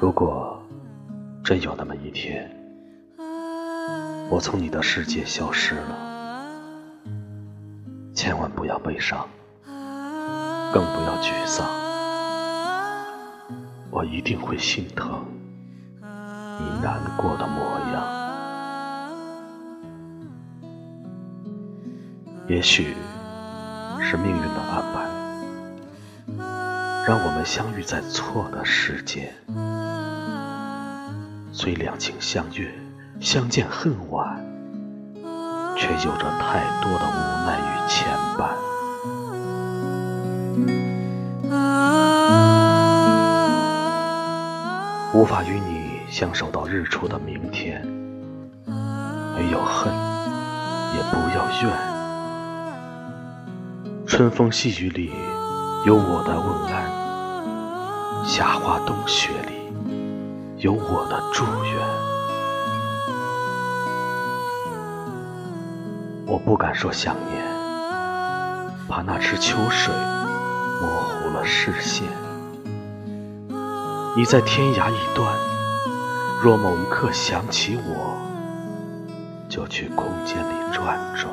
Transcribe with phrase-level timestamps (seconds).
[0.00, 0.62] 如果
[1.44, 2.50] 真有那么一天，
[4.30, 6.46] 我从你的世界消失了，
[8.14, 9.28] 千万不要悲伤，
[10.72, 11.66] 更不要沮丧，
[13.90, 15.24] 我一定会心疼
[16.60, 18.02] 你难过的模样。
[22.46, 22.94] 也许
[24.00, 25.08] 是命运的安排，
[27.06, 29.32] 让我们相遇在错的时间。
[31.52, 32.72] 虽两情相悦，
[33.20, 34.36] 相见恨晚，
[35.76, 37.59] 却有着太多的无奈
[45.12, 47.84] 无法与你相守到日出的明天，
[48.64, 49.92] 没有恨，
[50.94, 51.72] 也不要怨。
[54.06, 55.12] 春风细雨里
[55.84, 59.58] 有我的问安，夏花冬雪里。
[60.58, 61.74] 有我的祝愿，
[66.26, 67.42] 我不敢说想念，
[68.86, 69.92] 怕那池秋水
[70.80, 72.06] 模糊了视线。
[74.16, 75.38] 你在天涯一端，
[76.42, 78.16] 若某一刻想起我，
[79.48, 81.32] 就去空间里转转。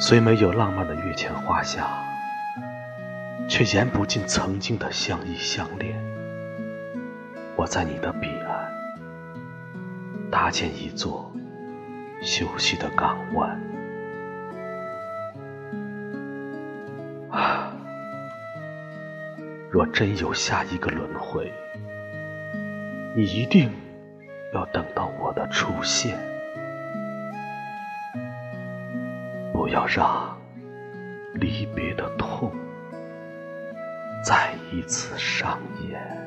[0.00, 1.88] 虽没有浪漫的月前花下。
[3.48, 5.98] 却言不尽曾经的相依相恋。
[7.56, 8.70] 我在你的彼岸
[10.30, 11.32] 搭建一座
[12.22, 13.58] 休息的港湾。
[19.78, 21.52] 若真有下一个轮回，
[23.14, 23.70] 你一定
[24.52, 26.18] 要等到我的出现，
[29.52, 30.36] 不要让
[31.34, 32.52] 离别的痛。
[34.24, 36.17] 再一次上演。